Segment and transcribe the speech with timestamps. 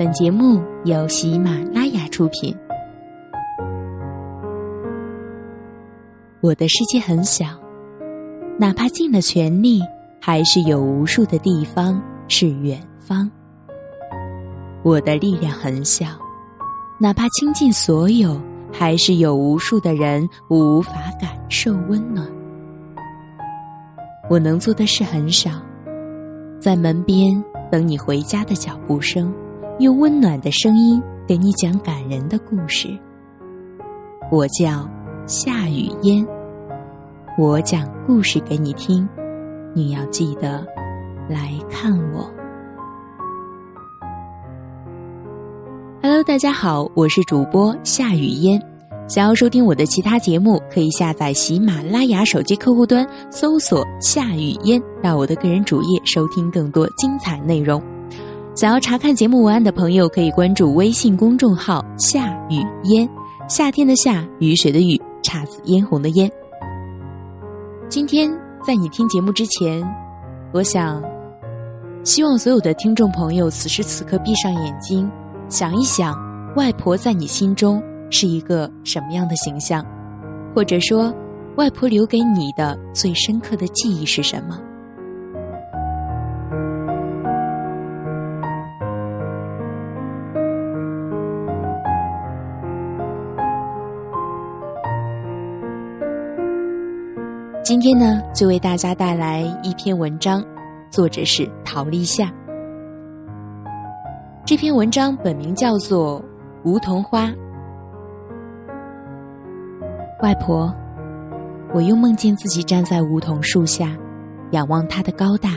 [0.00, 2.56] 本节目由喜马拉雅出品。
[6.40, 7.48] 我的世界很小，
[8.58, 9.82] 哪怕尽了全力，
[10.18, 13.30] 还是有无数的地方是远方。
[14.82, 16.06] 我的力量很小，
[16.98, 18.40] 哪怕倾尽所有，
[18.72, 22.26] 还是有无数的人无法感受温暖。
[24.30, 25.50] 我能做的事很少，
[26.58, 29.30] 在门边等你回家的脚步声。
[29.80, 32.86] 用温暖的声音给你讲感人的故事。
[34.30, 34.86] 我叫
[35.26, 36.26] 夏雨嫣，
[37.38, 39.08] 我讲故事给你听，
[39.74, 40.66] 你要记得
[41.30, 42.30] 来看我。
[46.02, 48.60] Hello，大家好，我是主播夏雨嫣。
[49.08, 57.82] 想要收听我的其他节目，可以下载喜马拉雅手机客户端，搜索夏雨嫣，到我的个人主页收听更多精彩内容。
[58.54, 63.08] 想要查看节目文案的朋友，可以关注微信公众号“夏雨嫣”，
[63.48, 66.30] 夏天的夏，雨水的雨，姹紫嫣红的嫣。
[67.88, 68.30] 今天
[68.62, 69.82] 在你听节目之前，
[70.52, 71.02] 我想，
[72.02, 75.10] 希望所有的听众朋友此时此刻闭上眼睛，
[75.48, 76.14] 想一想，
[76.56, 79.86] 外婆在你心中是一个什么样的形象，
[80.54, 81.14] 或者说，
[81.56, 84.60] 外婆留给你的最深刻的记忆是什么？
[97.70, 100.44] 今天呢，就为大家带来一篇文章，
[100.90, 102.28] 作者是陶立夏。
[104.44, 106.20] 这篇文章本名叫做
[106.64, 107.28] 《梧桐花》。
[110.20, 110.74] 外婆，
[111.72, 113.96] 我又梦见自己站在梧桐树下，
[114.50, 115.50] 仰望它的高大、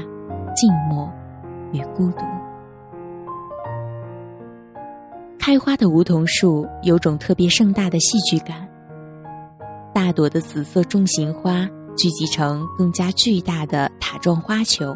[0.56, 1.11] 静默
[1.72, 2.23] 与孤独。
[5.39, 8.67] 开花的梧桐树有种特别盛大的戏剧感，
[9.91, 11.68] 大朵的紫色重型花。
[11.96, 14.96] 聚集成更加巨大的塔状花球，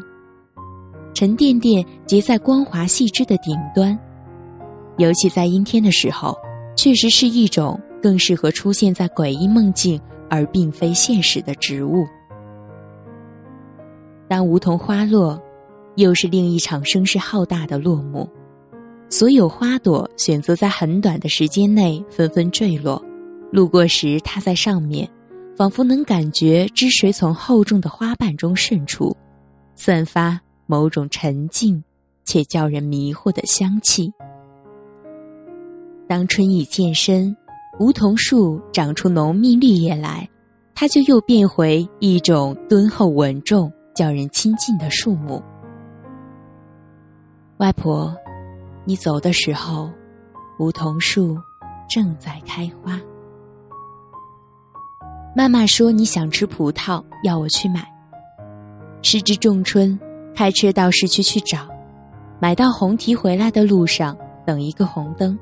[1.13, 3.97] 沉甸甸结在光滑细枝的顶端。
[4.97, 6.35] 尤其在阴天的时候，
[6.75, 9.99] 确实是一种更适合出现在诡异梦境
[10.29, 12.05] 而并非现实的植物。
[14.27, 15.41] 当梧桐花落，
[15.95, 18.27] 又是另一场声势浩大的落幕。
[19.09, 23.01] 所有花朵选择在很短的时间内纷纷坠落，
[23.51, 25.09] 路过时踏在上面。
[25.57, 29.17] 仿佛能感觉汁水从厚重的花瓣中渗出，
[29.75, 31.83] 散发某种沉静
[32.25, 34.13] 且叫人迷惑的香气。
[36.07, 37.35] 当春意渐深，
[37.79, 40.29] 梧桐树长出浓密绿叶来，
[40.75, 45.41] 它就又变回一种敦厚稳重、叫人亲近的树木。
[47.57, 48.15] 外婆，
[48.85, 49.89] 你走的时候，
[50.59, 51.35] 梧桐树
[51.89, 53.01] 正在开花。
[55.37, 57.87] 妈妈说：“你想吃葡萄，要我去买。”
[59.03, 59.97] 时值仲春，
[60.33, 61.59] 开车到市区去找，
[62.39, 64.17] 买到红提回来的路上，
[64.47, 65.37] 等一个红灯，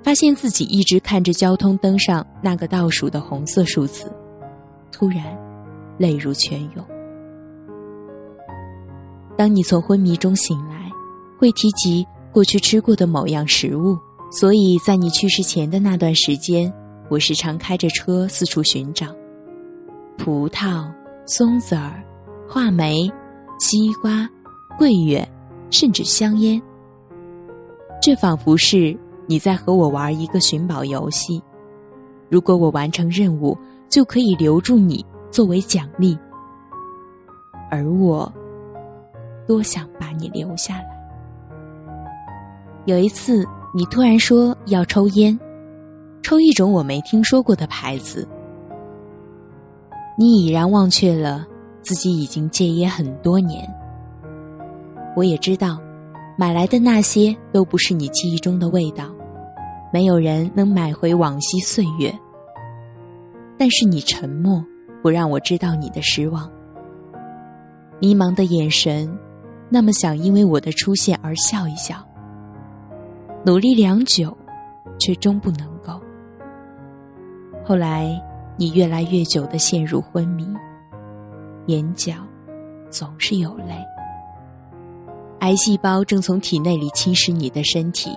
[0.00, 4.12] 发现自己一直看着交通灯上那个倒数的红色数字，
[4.92, 5.24] 突然
[5.98, 6.86] 泪如泉涌。
[9.36, 10.88] 当你从昏迷中醒来，
[11.36, 13.98] 会提及过去吃过的某样食物，
[14.30, 16.72] 所以在你去世前的那段时间。
[17.08, 19.06] 我时常开着车四处寻找，
[20.16, 20.90] 葡萄、
[21.26, 22.02] 松子儿、
[22.48, 23.10] 话梅、
[23.58, 24.28] 西瓜、
[24.78, 25.26] 桂圆，
[25.70, 26.60] 甚至香烟。
[28.00, 31.42] 这仿佛是你在和我玩一个寻宝游戏。
[32.28, 33.56] 如果我完成任务，
[33.88, 36.18] 就可以留住你作为奖励。
[37.70, 38.30] 而我，
[39.46, 40.86] 多想把你留下来。
[42.86, 43.44] 有一次，
[43.74, 45.38] 你突然说要抽烟。
[46.24, 48.26] 抽一种我没听说过的牌子，
[50.16, 51.46] 你已然忘却了
[51.82, 53.62] 自己已经戒烟很多年。
[55.14, 55.78] 我也知道，
[56.38, 59.14] 买来的那些都不是你记忆中的味道，
[59.92, 62.10] 没有人能买回往昔岁月。
[63.58, 64.64] 但是你沉默，
[65.02, 66.50] 不让我知道你的失望。
[68.00, 69.14] 迷茫的眼神，
[69.68, 71.96] 那么想因为我的出现而笑一笑。
[73.44, 74.34] 努力良久，
[74.98, 75.73] 却终不能。
[77.66, 78.22] 后来，
[78.58, 80.46] 你越来越久的陷入昏迷，
[81.66, 82.12] 眼角
[82.90, 83.74] 总是有泪。
[85.40, 88.10] 癌细胞正从体内里侵蚀你的身体，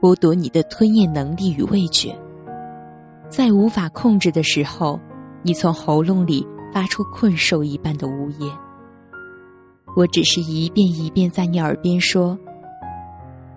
[0.00, 2.16] 剥夺你的吞咽能力与味觉。
[3.28, 5.00] 在无法控制的时候，
[5.42, 8.48] 你从喉咙里发出困兽一般的呜咽。
[9.96, 12.38] 我只是一遍一遍在你耳边说：“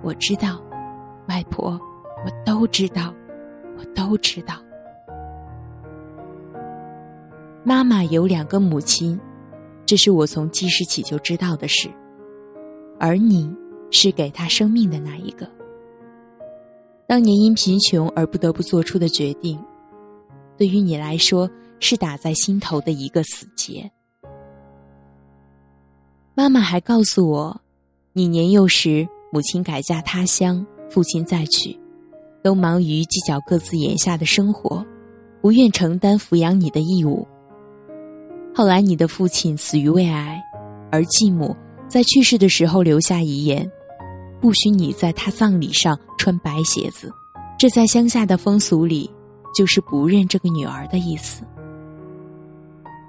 [0.02, 0.60] 我知道，
[1.28, 1.80] 外婆，
[2.26, 3.14] 我都知道，
[3.78, 4.56] 我都知道。
[7.66, 9.18] 妈妈有两个母亲，
[9.86, 11.90] 这是我从记事起就知道的事。
[13.00, 13.50] 而你
[13.90, 15.50] 是给他生命的那一个。
[17.08, 19.58] 当年因贫穷而不得不做出的决定，
[20.58, 21.50] 对于你来说
[21.80, 23.90] 是打在心头的一个死结。
[26.34, 27.62] 妈妈还告诉我，
[28.12, 31.78] 你年幼时母亲改嫁他乡，父亲再娶，
[32.42, 34.86] 都忙于计较各自眼下的生活，
[35.42, 37.26] 不愿承担抚养你的义务。
[38.56, 40.40] 后来，你的父亲死于胃癌，
[40.92, 41.56] 而继母
[41.88, 43.70] 在去世的时候留下遗言，
[44.40, 47.12] 不许你在他葬礼上穿白鞋子。
[47.58, 49.10] 这在乡下的风俗里，
[49.56, 51.44] 就是不认这个女儿的意思。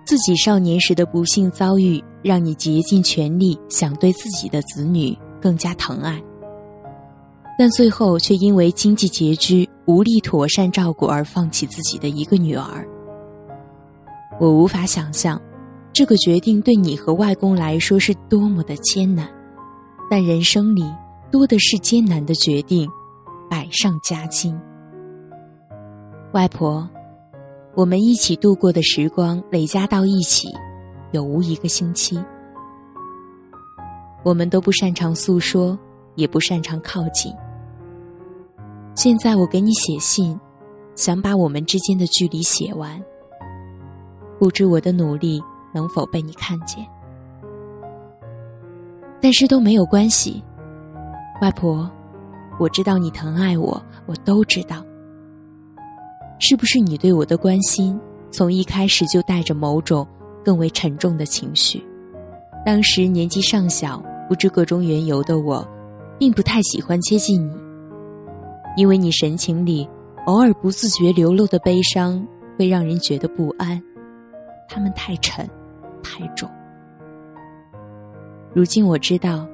[0.06, 6.22] 自己少年时的不幸遭遇，让你竭尽全力想对自己的子女更加疼爱，
[7.58, 12.86] 但最后却因为经济拮据，无力妥善照顾而放弃自己的一个女儿。
[14.40, 15.40] 我无法想象，
[15.92, 19.28] 这个决定对你和外公来说是多么的艰难，
[20.10, 20.84] 但人生里
[21.30, 22.90] 多的是艰难的决定，
[23.48, 24.58] 百上加斤。
[26.32, 26.88] 外婆，
[27.76, 30.48] 我们一起度过的时光累加到一起，
[31.12, 32.18] 有无一个星期。
[34.24, 35.78] 我们都不擅长诉说，
[36.16, 37.32] 也不擅长靠近。
[38.96, 40.38] 现在我给你写信，
[40.96, 43.00] 想把我们之间的距离写完。
[44.38, 45.42] 不知我的努力
[45.72, 46.86] 能否被你看见，
[49.20, 50.42] 但是都没有关系，
[51.40, 51.90] 外婆，
[52.58, 54.84] 我知道你疼爱我，我都知道。
[56.40, 57.98] 是不是你对我的关心，
[58.30, 60.06] 从一开始就带着某种
[60.44, 61.82] 更为沉重的情绪？
[62.66, 65.66] 当时年纪尚小，不知各种缘由的我，
[66.18, 67.54] 并不太喜欢接近你，
[68.76, 69.88] 因为你神情里
[70.26, 72.26] 偶尔不自觉流露的悲伤，
[72.58, 73.80] 会让人觉得不安。
[74.68, 75.48] 他们太沉，
[76.02, 76.48] 太重。
[78.52, 79.46] 如今我知道，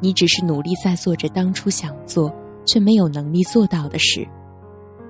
[0.00, 2.30] 你只是努力在做着当初想做
[2.66, 4.26] 却没有能力做到的事，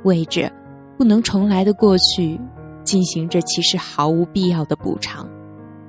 [0.05, 0.51] 为着
[0.97, 2.41] 不能重来的过去，
[2.85, 5.29] 进行着其实毫无必要的补偿。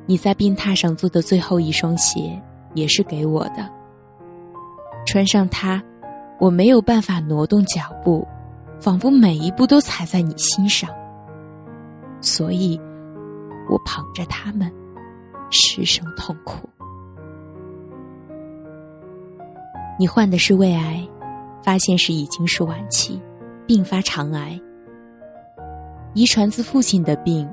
[0.08, 2.42] 你在冰榻上做的最后一双鞋，
[2.74, 3.70] 也是给我的。
[5.06, 5.82] 穿上它，
[6.40, 8.28] 我没有办法挪动脚步，
[8.80, 10.90] 仿佛每一步都踩在你心上。
[12.22, 12.80] 所以。
[13.70, 14.72] 我捧着他们，
[15.50, 16.68] 失声痛哭。
[19.98, 21.08] 你患的是胃癌，
[21.64, 23.22] 发现时已经是晚期，
[23.66, 24.60] 并发肠癌。
[26.14, 27.50] 遗传自父亲的病，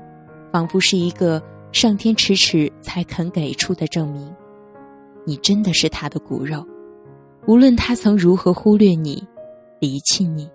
[0.53, 1.43] 仿佛是一个
[1.73, 4.33] 上天迟迟才肯给出的证明。
[5.25, 6.67] 你真的是他的骨肉，
[7.47, 9.25] 无论他曾如何忽略你、
[9.79, 10.51] 离弃你，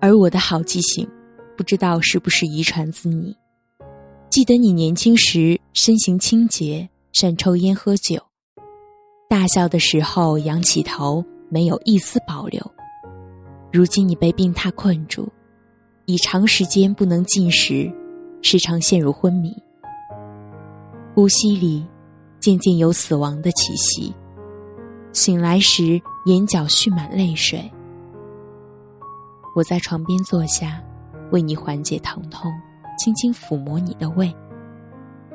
[0.00, 1.08] 而我的好记性。
[1.62, 3.36] 不知道是不是遗传自你？
[4.28, 8.20] 记得你年轻时身形清洁，善抽烟喝酒，
[9.28, 12.60] 大笑的时候仰起头，没有一丝保留。
[13.72, 15.28] 如今你被病榻困住，
[16.06, 17.88] 已长时间不能进食，
[18.42, 19.54] 时常陷入昏迷，
[21.14, 21.86] 呼吸里
[22.40, 24.12] 渐渐有死亡的气息。
[25.12, 27.70] 醒来时眼角蓄满泪水。
[29.54, 30.82] 我在床边坐下。
[31.32, 32.52] 为你缓解疼痛，
[32.96, 34.32] 轻轻抚摸你的胃，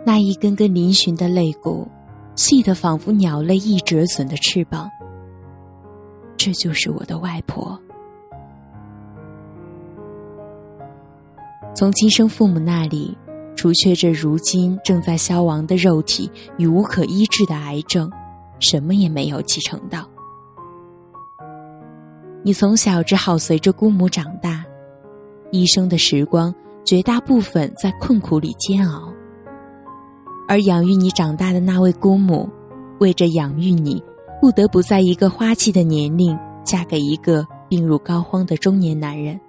[0.06, 1.88] 那一根根嶙峋的肋骨，
[2.36, 4.90] 细得仿佛鸟类易折损的翅膀。
[6.38, 7.78] 这就是我的外婆。
[11.74, 13.18] 从亲生父母那里，
[13.56, 18.10] 除却这如今正在消亡的肉体与无可医治的癌症，
[18.60, 20.08] 什么也没有继承到。
[22.44, 24.64] 你从小只好随着姑母长大。
[25.52, 29.12] 一生的时光，绝大部分在困苦里煎熬。
[30.48, 32.50] 而养育你长大的那位姑母，
[33.00, 34.02] 为着养育你，
[34.42, 39.40] 不得不在一个花季的年龄嫁给一个病入膏肓的中年男人。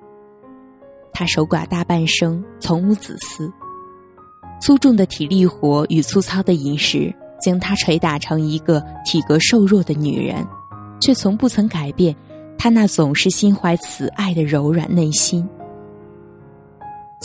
[1.13, 3.51] 他守寡大半生，从无子嗣。
[4.61, 10.45] 粗重的体力活与粗糙的饮食，将她捶打成一个体格瘦弱的女人，
[11.01, 12.15] 却从不曾改变
[12.59, 15.49] 她那总是心怀慈爱的柔软内心。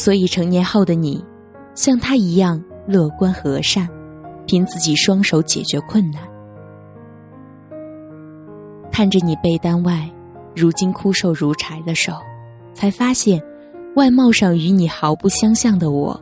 [0.04, 1.24] 所以，成年后的你，
[1.76, 3.88] 像他一样乐观和善，
[4.46, 6.22] 凭自己双手解决困难。
[8.92, 10.12] 看着你被单外，
[10.54, 12.12] 如今枯瘦如柴的手，
[12.74, 13.42] 才发现，
[13.96, 16.22] 外貌上与你毫不相像的我，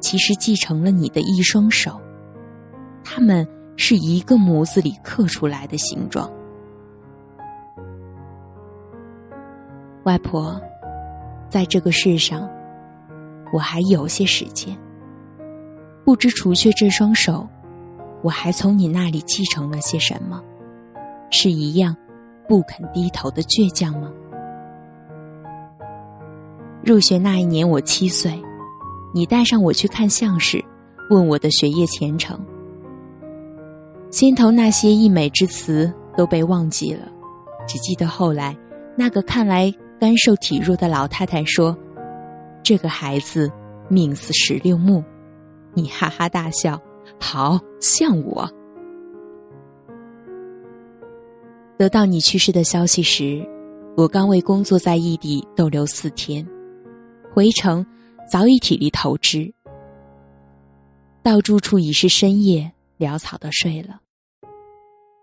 [0.00, 2.00] 其实继承了你的一双手。
[3.04, 3.46] 他们
[3.76, 6.28] 是一个模子里刻出来的形状。
[10.02, 10.60] 外婆，
[11.48, 12.50] 在这个世上，
[13.52, 14.76] 我还有些时间。
[16.04, 17.46] 不知除却这双手，
[18.22, 20.42] 我还从你那里继承了些什么？
[21.30, 21.96] 是一样
[22.48, 24.10] 不肯低头的倔强吗？
[26.82, 28.42] 入学那一年，我七岁，
[29.14, 30.64] 你带上我去看相士，
[31.10, 32.40] 问我的学业前程。
[34.10, 37.06] 心头那些溢美之词都被忘记了，
[37.68, 38.56] 只记得后来
[38.96, 41.76] 那个看来干瘦体弱的老太太说
[42.62, 43.50] ：“这个孩子
[43.88, 45.02] 命似石榴木。”
[45.72, 46.80] 你哈哈大笑，
[47.20, 48.50] 好像我。
[51.78, 53.48] 得到你去世的消息时，
[53.96, 56.44] 我刚为工作在异地逗留四天，
[57.32, 57.86] 回程
[58.30, 59.54] 早已体力透支，
[61.22, 64.00] 到住处已是深夜，潦草的睡了。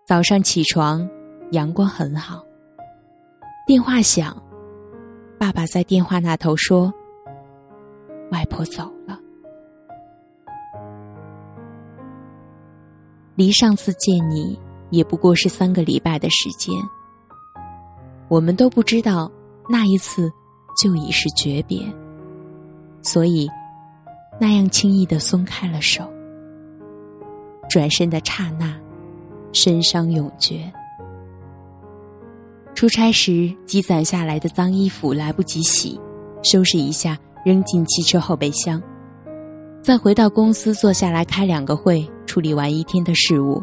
[0.06, 1.06] 早上起床，
[1.52, 2.42] 阳光很好。
[3.66, 4.42] 电话响，
[5.38, 6.92] 爸爸在电话那头说
[8.30, 9.18] ：“外婆走了。”
[13.36, 14.58] 离上次见你
[14.90, 16.74] 也不过是三个礼拜的时间，
[18.28, 19.30] 我们都不知道
[19.68, 20.28] 那一次
[20.82, 21.80] 就已是诀别，
[23.00, 23.48] 所以
[24.40, 26.02] 那样轻易的松开了手。
[27.68, 28.74] 转身的刹那，
[29.52, 30.72] 身伤永绝。
[32.74, 36.00] 出差时积攒下来的脏衣服来不及洗，
[36.42, 38.82] 收拾一下扔进汽车后备箱，
[39.82, 42.08] 再回到公司坐下来开两个会。
[42.28, 43.60] 处理完一天的事务，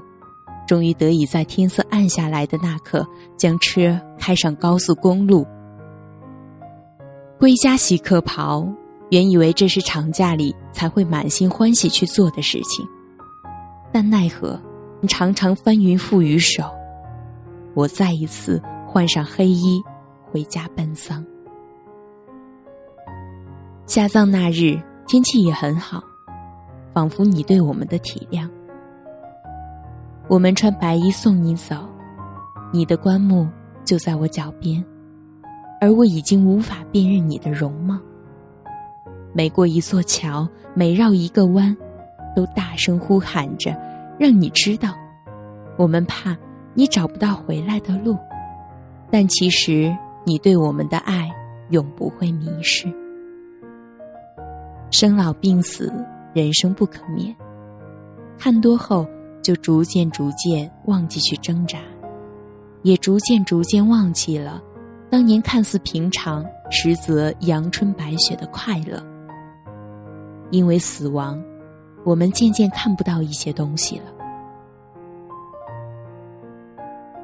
[0.67, 5.45] 终于得以在天色暗下来的那刻，将车开上高速公路。
[7.39, 8.67] 归家洗客袍，
[9.11, 12.83] 原以为这是长假里才会满心欢喜去做的事情，
[13.93, 14.59] 但奈何
[15.07, 16.63] 常常翻云覆雨手，
[17.75, 19.79] 我再一次换上黑衣
[20.31, 21.23] 回家奔丧。
[23.87, 26.03] 下葬那日，天气也很好。
[26.91, 28.49] 仿佛你对我们的体谅，
[30.27, 31.75] 我们穿白衣送你走，
[32.71, 33.47] 你的棺木
[33.83, 34.83] 就在我脚边，
[35.79, 37.99] 而我已经无法辨认你的容貌。
[39.33, 41.75] 每过一座桥，每绕一个弯，
[42.35, 43.75] 都大声呼喊着，
[44.17, 44.95] 让你知道，
[45.77, 46.35] 我们怕
[46.73, 48.17] 你找不到回来的路，
[49.11, 51.29] 但其实你对我们的爱
[51.69, 52.87] 永不会迷失。
[54.95, 55.91] 生老病死。
[56.33, 57.35] 人生不可免，
[58.37, 59.05] 看多后
[59.41, 61.79] 就逐渐逐渐忘记去挣扎，
[62.81, 64.61] 也逐渐逐渐忘记了
[65.09, 69.01] 当年看似平常，实则阳春白雪的快乐。
[70.49, 71.41] 因为死亡，
[72.03, 74.05] 我们渐渐看不到一些东西了。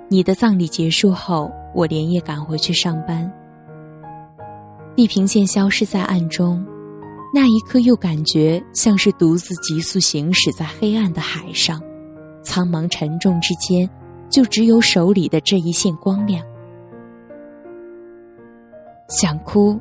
[0.07, 3.29] 你的葬礼结束后，我连夜赶回去上班，
[4.95, 6.65] 地平线消失在暗中。
[7.33, 11.81] 那一刻，又感觉像是独自急速行驶在黑暗的海上，
[12.43, 13.89] 苍茫沉重之间，
[14.29, 16.45] 就只有手里的这一线光亮。
[19.07, 19.79] 想哭，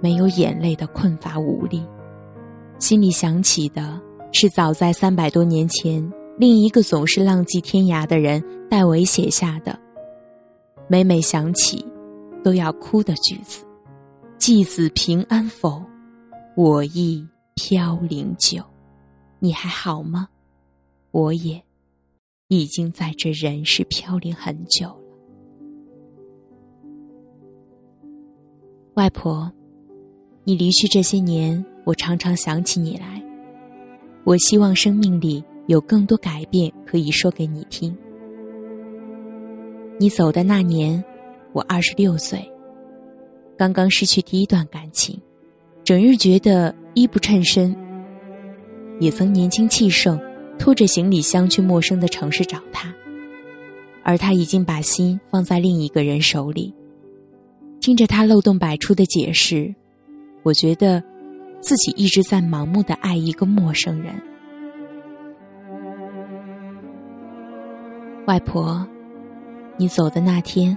[0.00, 1.84] 没有眼泪的困乏无力，
[2.78, 4.00] 心里想起的
[4.32, 8.40] 是早在三百多年前，另一个总是浪迹天涯的人
[8.70, 9.76] 代为写下的，
[10.86, 11.84] 每每想起，
[12.44, 13.64] 都要哭的句子
[14.38, 15.82] ：“继子平安否？”
[16.56, 17.22] 我亦
[17.54, 18.64] 飘零久，
[19.40, 20.26] 你还好吗？
[21.10, 21.62] 我也
[22.48, 25.00] 已经在这人世飘零很久了。
[28.94, 29.52] 外婆，
[30.44, 33.22] 你离去这些年，我常常想起你来。
[34.24, 37.94] 我希望生命里有更多改变可以说给你听。
[40.00, 41.04] 你走的那年，
[41.52, 42.50] 我二十六岁，
[43.58, 45.20] 刚刚失去第一段感情。
[45.86, 47.72] 整日觉得衣不称身，
[48.98, 50.20] 也曾年轻气盛，
[50.58, 52.92] 拖着行李箱去陌生的城市找他，
[54.02, 56.74] 而他已经把心放在另一个人手里。
[57.78, 59.72] 听着他漏洞百出的解释，
[60.42, 61.00] 我觉得
[61.60, 64.12] 自己一直在盲目的爱一个陌生人。
[68.26, 68.84] 外婆，
[69.76, 70.76] 你走的那天，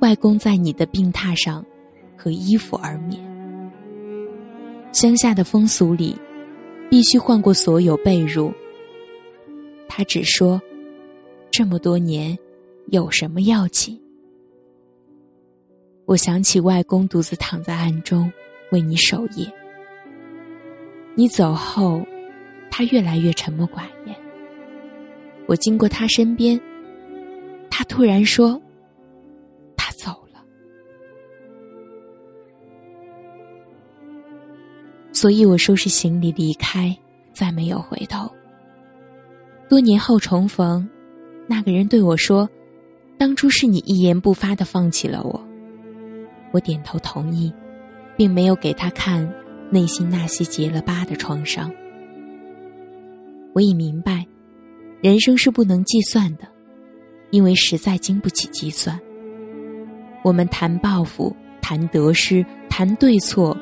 [0.00, 1.64] 外公在你的病榻上
[2.18, 3.33] 和衣服而眠。
[4.94, 6.16] 乡下的风俗里，
[6.88, 8.50] 必须换过所有被褥。
[9.88, 10.62] 他只说
[11.50, 12.38] ：“这么多年，
[12.86, 14.00] 有什么要紧？”
[16.06, 18.32] 我想起外公独自躺在暗中
[18.70, 19.52] 为你守夜。
[21.16, 22.00] 你走后，
[22.70, 24.16] 他越来越沉默寡言。
[25.46, 26.58] 我经过他身边，
[27.68, 28.60] 他突然说
[35.24, 36.94] ：“所以我收拾行李离开，
[37.32, 38.30] 再没有回头。
[39.70, 40.86] 多年后重逢，
[41.46, 42.46] 那个人对我说
[43.16, 45.42] ：“当初是你一言不发的放弃了我。”
[46.52, 47.50] 我点头同意，
[48.18, 49.26] 并没有给他看
[49.70, 51.72] 内心那些结了疤的创伤。
[53.54, 54.26] 我已明白，
[55.00, 56.46] 人生是不能计算的，
[57.30, 59.00] 因为实在经不起计算。
[60.22, 63.56] 我们谈抱负，谈得失，谈对错，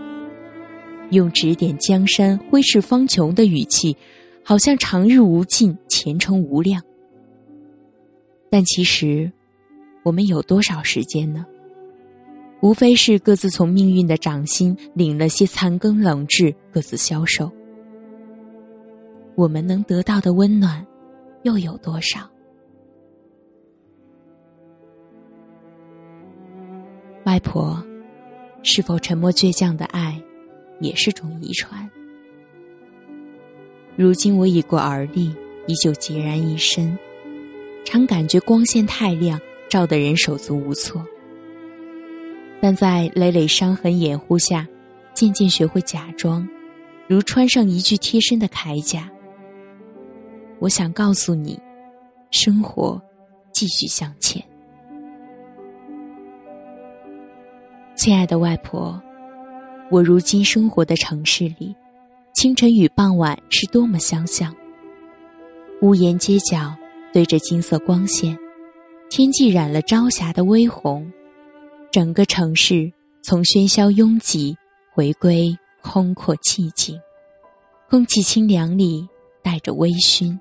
[1.12, 3.97] 用指点江山、挥斥方遒的语气。
[4.45, 6.83] 好像长日无尽，前程无量。
[8.50, 9.31] 但其实，
[10.02, 11.47] 我们有多少时间呢？
[12.61, 17.49] 无非是各自从命运的掌心领了些残羹冷炙，各自消瘦。
[19.37, 20.85] 我们能得到的温暖，
[21.45, 22.28] 又有多少？
[27.25, 27.81] 外婆，
[28.64, 30.21] 是否沉默倔强的爱，
[30.83, 31.89] 也是种遗传？
[33.97, 35.35] 如今我已过而立，
[35.67, 36.99] 依旧孑然一身，
[37.85, 41.07] 常感觉光线太亮，照得人手足无措。
[42.61, 44.67] 但在累累伤痕掩护下，
[45.15, 46.49] 渐渐学会假装，
[47.09, 49.11] 如穿上一具贴身的铠甲。
[50.59, 51.59] 我想告诉你，
[52.31, 53.01] 生活
[53.53, 54.43] 继续向前，
[57.95, 59.01] 亲爱的外婆，
[59.93, 61.77] 我如今生活的城市里。
[62.33, 64.53] 清晨与傍晚是多么相像。
[65.83, 66.75] 屋檐街角
[67.13, 68.37] 对着金色光线，
[69.11, 71.07] 天际染了朝霞的微红，
[71.91, 72.91] 整个城市
[73.23, 74.57] 从喧嚣拥挤
[74.91, 76.99] 回归空阔寂静，
[77.91, 79.07] 空气清凉里
[79.43, 80.37] 带着微醺。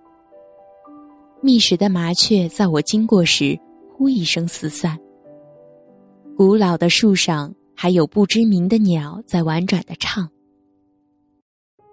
[1.42, 3.60] 觅食的麻雀在我经过时，
[3.94, 4.98] 呼一声四散。
[6.38, 10.30] 古老的树上还有不知名的鸟在婉转的唱。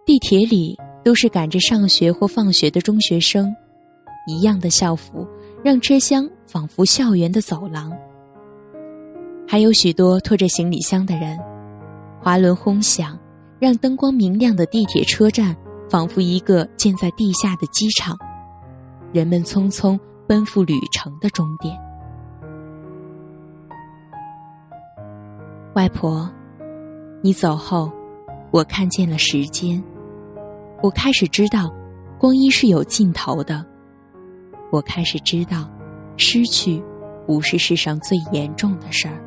[0.04, 3.50] 地铁里都是赶着上学或放学的中学生，
[4.26, 5.26] 一样的校服
[5.64, 7.90] 让车厢仿佛校园的走廊。
[9.48, 11.38] 还有许多拖着行李箱的人，
[12.20, 13.18] 滑轮轰响，
[13.58, 15.56] 让灯光明亮的地铁车站
[15.88, 18.14] 仿佛一个建在地下的机场，
[19.10, 21.74] 人们匆匆奔赴旅程的终点。
[25.78, 26.28] 外婆，
[27.22, 27.88] 你走后，
[28.50, 29.80] 我看见了时间。
[30.82, 31.72] 我开始知道，
[32.18, 33.64] 光阴是有尽头的。
[34.72, 35.70] 我开始知道，
[36.16, 36.82] 失去
[37.28, 39.22] 不是世上最严重的事儿。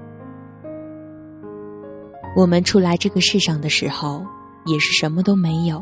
[2.36, 4.22] 我们出来这个世上的时候，
[4.66, 5.82] 也是什么都没有，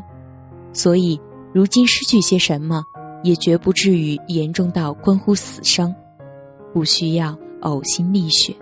[0.72, 1.20] 所以
[1.52, 2.84] 如今失去些什么，
[3.24, 5.92] 也绝不至于严重到关乎死生，
[6.72, 8.54] 不需要呕心沥血。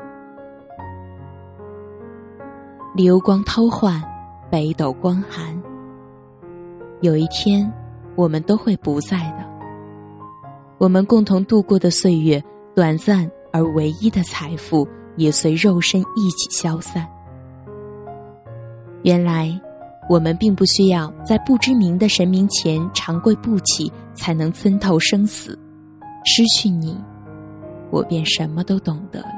[2.98, 4.02] 流光偷换，
[4.50, 5.56] 北斗光寒。
[7.00, 7.72] 有一天，
[8.16, 9.48] 我们都会不在的。
[10.78, 12.42] 我们共同度过的岁月，
[12.74, 14.84] 短暂而唯一的财富，
[15.14, 17.08] 也随肉身一起消散。
[19.04, 19.48] 原来，
[20.08, 25.56] 我们并不需要在不知名的神明前长跪不起，才能参透生死。
[26.24, 26.98] 失去你，
[27.92, 29.37] 我便什么都懂得了。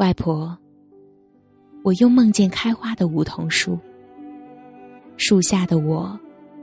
[0.00, 0.56] 外婆，
[1.84, 3.78] 我又梦见开花的梧桐树。
[5.18, 6.18] 树下的我，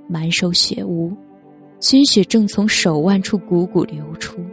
[0.09, 1.15] 满手血污，
[1.79, 4.43] 鲜血正从手腕处汩汩流出，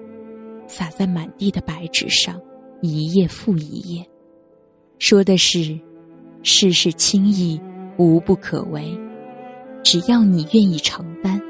[0.66, 2.38] 洒在满地的白纸上，
[2.82, 4.06] 一页复一页，
[4.98, 5.80] 说的是：
[6.42, 7.58] 世事轻易，
[7.96, 8.94] 无不可为，
[9.82, 11.40] 只要你愿意承担。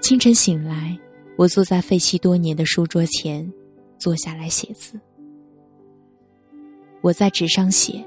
[0.00, 0.96] 清晨醒来，
[1.36, 3.52] 我坐在废弃多年的书桌前，
[3.98, 5.00] 坐下来写字。
[7.02, 8.02] 我在纸上写：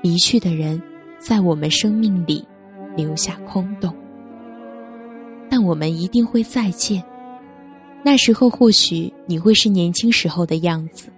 [0.00, 0.80] 离去的人，
[1.18, 2.46] 在我们生命里
[2.96, 3.92] 留下空洞，
[5.50, 7.02] 但我们一定会再见。
[8.04, 11.08] 那时候，或许你会是年轻时候的样子，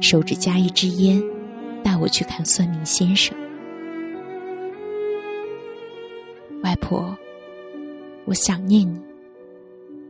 [0.00, 1.22] 手指夹一支烟，
[1.84, 3.32] 带我去看算命先生。
[6.64, 7.16] 外婆，
[8.24, 9.00] 我想念你，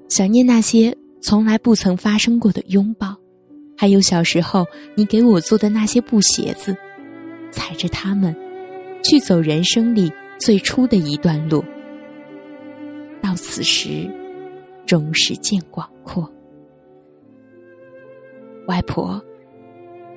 [0.09, 3.15] 想念那些从来不曾发生过的拥抱。
[3.81, 6.77] 还有小时候你给我做的那些布鞋子，
[7.53, 8.35] 踩着它们，
[9.05, 11.65] 去走人生里最初的一段路。
[13.23, 14.11] 到此时，
[14.85, 16.29] 终是见广阔。
[18.67, 19.23] 外婆，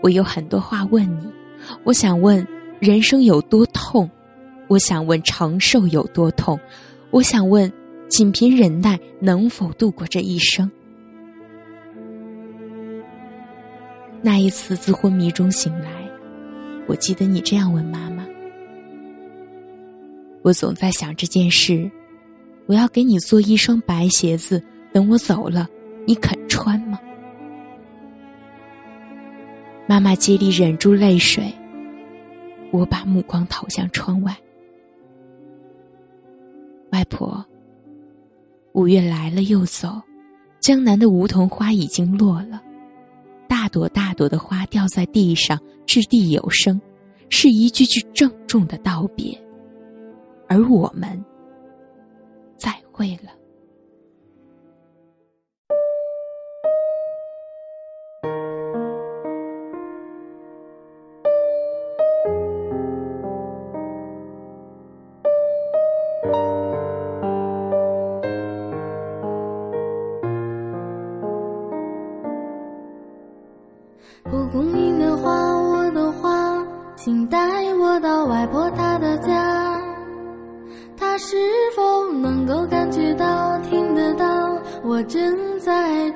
[0.01, 1.31] 我有很多话问你，
[1.83, 2.45] 我想问：
[2.79, 4.09] 人生有多痛？
[4.69, 6.59] 我想问：长寿有多痛？
[7.11, 7.71] 我想问：
[8.09, 10.69] 仅凭忍耐能否度过这一生？
[14.23, 16.07] 那一次自昏迷中醒来，
[16.87, 18.25] 我记得你这样问妈妈
[20.43, 21.89] ：“我总在想这件事，
[22.67, 25.67] 我要给你做一双白鞋子，等我走了，
[26.05, 26.99] 你肯穿吗？”
[29.87, 31.51] 妈妈竭力忍住泪水，
[32.71, 34.37] 我把目光投向窗外。
[36.91, 37.43] 外婆，
[38.73, 39.99] 五月来了又走，
[40.59, 42.61] 江南的梧桐花已经落了。
[43.61, 46.81] 大朵大朵的花掉在地上，掷地有声，
[47.29, 49.39] 是一句句郑重的道别。
[50.49, 51.23] 而我们，
[52.57, 53.29] 再会了。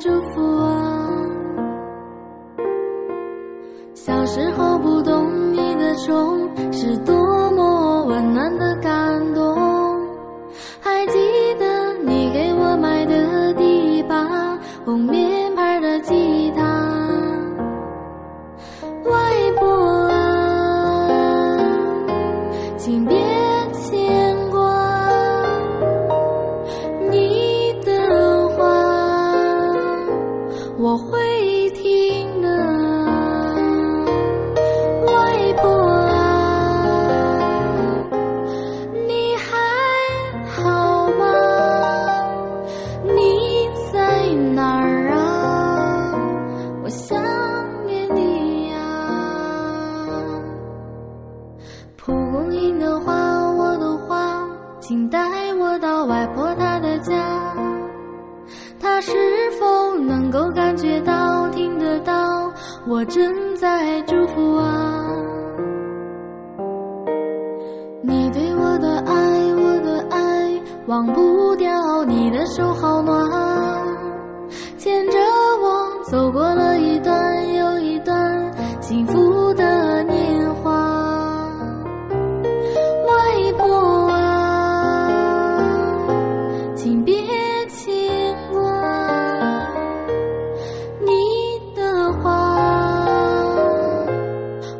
[0.05, 1.09] 祝福啊？
[3.95, 6.44] 小时候不懂你的宠，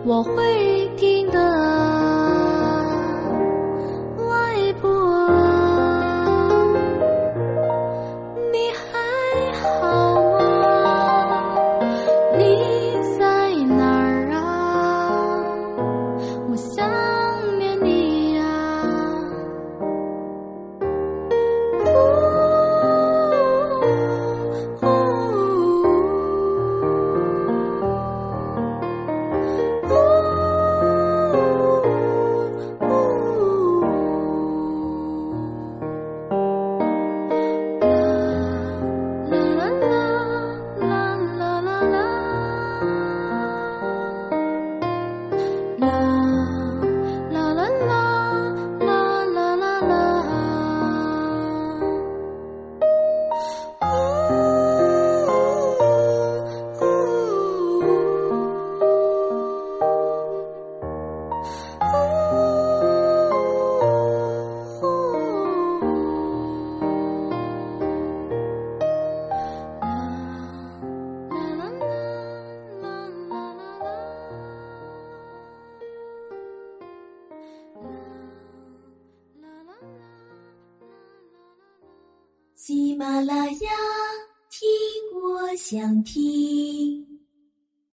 [0.06, 0.75] 我会